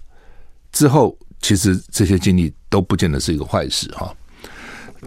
[0.71, 4.13] 之后其实这些经历都不见得是一个坏事哈。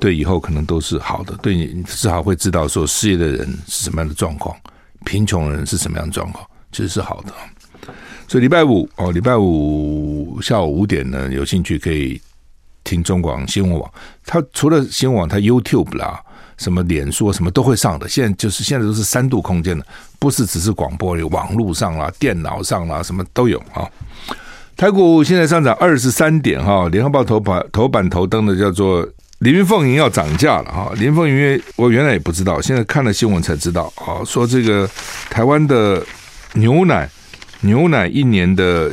[0.01, 4.57] 对以后可能都是好的，对你至少会知道说失业的人是什么样的状况，
[5.05, 7.33] 贫穷人是什么样的状况，其实是好的。
[8.29, 12.21] 所以礼拜五哦，礼拜五下午五点呢，有兴趣可以
[12.85, 13.91] 听中广新闻网。
[14.25, 16.23] 它除了新闻网，它 YouTube 啦，
[16.59, 18.09] 什么脸书什么都会上的。
[18.09, 19.87] 现在就是现在都是三度空间的，
[20.19, 23.89] 不是只是广播，有网络上啦、电脑上啦，什么都有啊。
[24.77, 29.09] 台股现在上涨二十三点哈，联合报头版头版头登的叫做。
[29.41, 30.93] 林凤营要涨价了哈！
[30.97, 34.89] 林凤营，我原来也不知道，现在看了新闻才知道啊，说这个
[35.31, 36.05] 台湾的
[36.55, 37.09] 牛奶
[37.61, 38.91] 牛奶一年的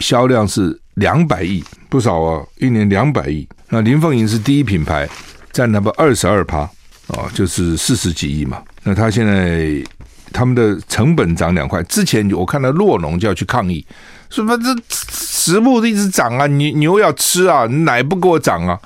[0.00, 3.46] 销量是两百亿，不少啊，一年两百亿。
[3.68, 5.08] 那林凤营是第一品牌，
[5.52, 6.58] 占那么二十二趴
[7.06, 8.60] 啊，就是四十几亿嘛。
[8.82, 9.80] 那他现在
[10.32, 13.86] 他们的成本涨两块，之前我看到洛农就要去抗议，
[14.28, 18.76] 什么这食物一直涨啊，牛牛要吃啊，奶不给我涨啊。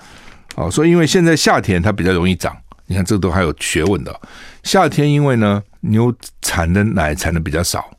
[0.54, 4.20] 哦，所以因为现在夏天它比较容易涨，你看这都还有学问的。
[4.62, 7.90] 夏天因为呢牛产的奶产的比较少，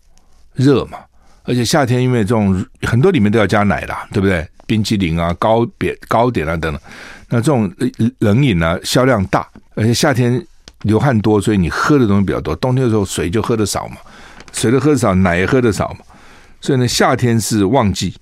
[0.54, 1.00] 热嘛，
[1.44, 4.48] 而且夏天因为这种很多里面都要加奶啦，对不对？
[4.66, 6.82] 冰淇淋啊、糕点、糕点啊等等，
[7.30, 7.70] 那这种
[8.20, 10.42] 冷饮呢销量大，而且夏天
[10.84, 12.56] 流汗多，所以你喝的东西比较多。
[12.56, 13.98] 冬天的时候水就喝的少嘛，
[14.54, 16.06] 水都喝的少，奶也喝的少嘛，
[16.62, 18.16] 所以呢夏天是旺季，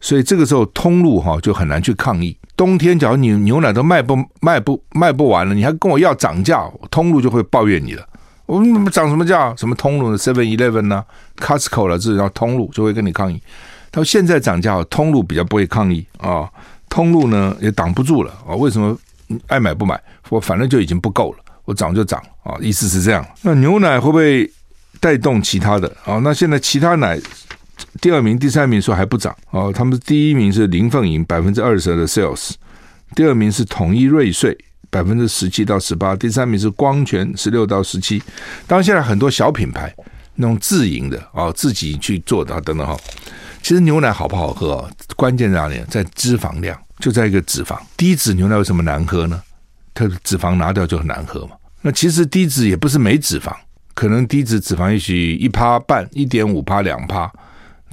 [0.00, 2.36] 所以这个时候通路哈就很难去抗议。
[2.56, 8.06] 冬天，假如你牛奶都卖不卖不卖不完了，你还跟我要涨价，通路就会抱怨你了。
[8.46, 9.54] 我们涨什么价？
[9.56, 11.04] 什么通路的 Seven Eleven 呢
[11.36, 13.42] ？Costco 了，这叫通路就会跟你抗议。
[13.92, 16.48] 他说现在涨价，通路比较不会抗议啊，
[16.88, 18.54] 通路呢也挡不住了啊。
[18.54, 18.96] 为什么
[19.48, 20.00] 爱买不买？
[20.30, 23.26] 我反正就已经不够了，我涨就涨啊，意思是这样。
[23.42, 24.50] 那牛奶会不会
[24.98, 26.18] 带动其他的啊？
[26.22, 27.20] 那现在其他奶？
[28.00, 32.52] 第二名、第三名说还不涨哦，他们第一名是林凤营百分之二十的 sales，
[33.14, 34.56] 第二名是统一瑞穗
[34.90, 38.22] 百分之十七到十八，第三名是光泉十六到十七。
[38.66, 39.94] 当然现在很多小品牌
[40.34, 42.96] 那种自营的哦，自己去做的等等哈。
[43.62, 45.80] 其实牛奶好不好喝，关键在哪里？
[45.88, 47.76] 在脂肪量，就在一个脂肪。
[47.96, 49.42] 低脂牛奶为什么难喝呢？
[49.92, 51.56] 它脂肪拿掉就很难喝嘛。
[51.82, 53.52] 那其实低脂也不是没脂肪，
[53.94, 57.32] 可能低脂脂肪也许一趴半、一点五趴、两趴。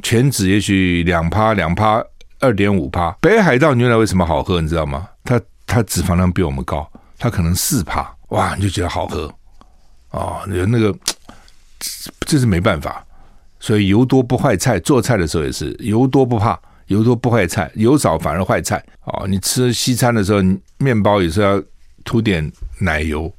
[0.02, 2.04] 全脂也许两趴两趴
[2.40, 4.60] 二点五趴，北海道牛奶为什么好喝？
[4.60, 5.08] 你知道吗？
[5.24, 9.34] 它它脂肪量比我们高，它可能四趴，哇，你就觉得好喝
[10.12, 10.42] 哦。
[10.48, 10.94] 有那个，
[12.22, 13.06] 这是没办法。
[13.60, 19.26] 所以油多不坏菜，做菜的时候也是油多不怕，油多不坏菜，油少反而坏菜哦。
[19.26, 20.42] 你吃西餐的时候，
[20.80, 21.64] 面包也是要
[22.04, 23.34] 涂点奶油。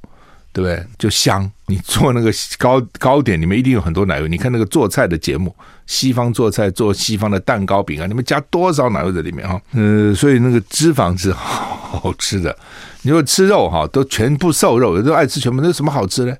[0.55, 0.81] 对不对？
[0.97, 1.51] 就香。
[1.67, 4.27] 你做那个糕糕点，里面一定有很多奶油。
[4.27, 5.53] 你看那个做菜的节目，
[5.85, 9.59] 西方做菜做西方的蛋糕饼啊，你们加多少奶油在里面哈？
[9.73, 12.55] 呃，所以那个脂肪是好吃的。
[13.01, 16.33] 你说吃肉哈，都全部瘦肉，有的爱吃全部，那什么好吃呢？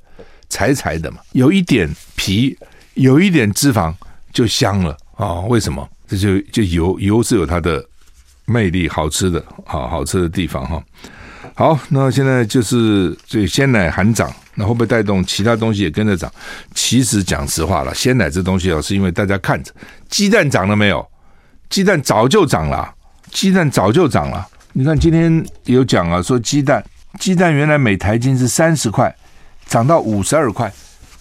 [0.47, 2.57] 柴柴的嘛，有一点皮，
[2.93, 3.93] 有一点脂肪
[4.31, 5.45] 就香了啊、哦？
[5.49, 5.85] 为什么？
[6.07, 7.83] 这就就油油是有它的
[8.45, 10.81] 魅力，好吃的，好好吃的地方哈。
[11.57, 16.29] 好，那现在就是这鲜奶含涨，那会不会带动其他东西也跟着涨？
[16.73, 19.71] 其实讲实话了，鲜奶这东西哦，是因为大家看着
[20.09, 21.07] 鸡蛋涨了没有？
[21.69, 22.93] 鸡蛋早就涨了，
[23.31, 24.45] 鸡蛋早就涨了。
[24.73, 26.83] 你看今天有讲啊，说鸡蛋，
[27.21, 29.15] 鸡蛋原来每台斤是三十块，
[29.65, 30.69] 涨到五十二块，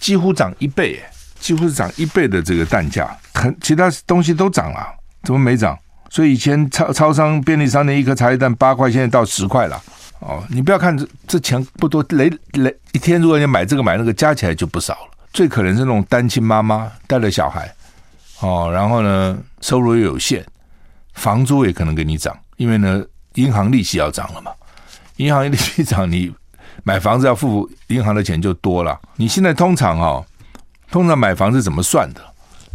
[0.01, 1.01] 几乎涨一倍，
[1.39, 3.17] 几乎是涨一倍的这个蛋价。
[3.35, 4.85] 很其他东西都涨了，
[5.23, 5.79] 怎么没涨？
[6.11, 9.81] 所以以前超超商、便利商店一颗茶叶蛋八块，现在到十块了。
[10.21, 15.11] 哦，你不要看这这钱不多，累累一天如果你买这个买那个，加起来就不少了。
[15.33, 17.75] 最可能是那种单亲妈妈带了小孩，
[18.41, 20.45] 哦，然后呢收入又有限，
[21.15, 23.05] 房租也可能给你涨，因为呢
[23.35, 24.53] 银行利息要涨了嘛，
[25.17, 26.33] 银行利息涨，你
[26.85, 28.99] 买房子要付银行的钱就多了。
[29.17, 30.27] 你现在通常哈、哦，
[30.91, 32.21] 通常买房子怎么算的？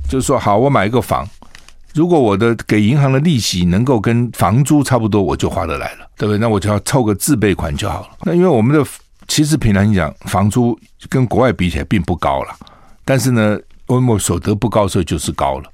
[0.09, 1.27] 就是说，好，我买一个房，
[1.93, 6.37] 如果我的给银行的利息能够跟房租差不多，我就划得来了，对不对？
[6.37, 8.09] 那我就要凑个自备款就好了。
[8.23, 8.85] 那因为我们的
[9.25, 12.53] 其实平常讲，房租跟国外比起来并不高了，
[13.05, 13.57] 但是呢，
[13.87, 15.71] 我们所得不高，所以就是高了。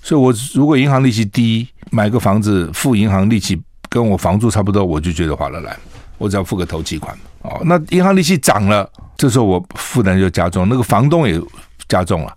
[0.00, 3.60] 所以我如果银行利息低，买个房子付银行利息
[3.90, 5.76] 跟我房租差不多，我就觉得划得来。
[6.16, 7.60] 我只要付个头期款哦。
[7.64, 11.38] 那银行利息涨了，这时候我负担就加重，那个房东也
[11.88, 12.34] 加重了。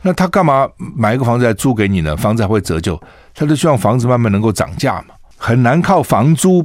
[0.00, 0.66] 那他干嘛
[0.96, 2.16] 买一个房子来租给你呢？
[2.16, 2.98] 房子还会折旧，
[3.34, 5.14] 他就希望房子慢慢能够涨价嘛。
[5.42, 6.64] 很难靠房租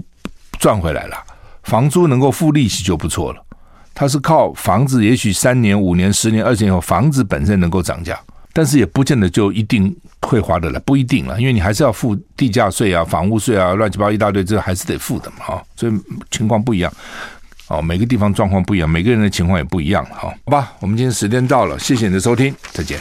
[0.59, 1.17] 赚回来了，
[1.63, 3.43] 房租能够付利息就不错了。
[3.95, 8.15] 他是靠房子，也许三年、五年、十年、二十年以后，房子本身能够涨价，
[8.53, 15.93] 但是也不见得就一定会划得来，不一定了，因为你还是要付地价税啊、房屋税啊，乱七八糟一大堆，这还是得付的嘛，哈，所以
[16.29, 16.93] 情况不一样。
[17.69, 22.99] 哦，每个地方状况不一样，每个人的情况也不一样，哈，好吧，我们今天时间到了，谢谢你的收听，再见。